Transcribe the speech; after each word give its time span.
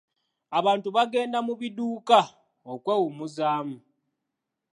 Abantu 0.59 0.87
bagenda 0.95 1.37
mu 1.47 1.53
biduuka 1.59 2.19
okwewummuzaamu. 2.73 3.77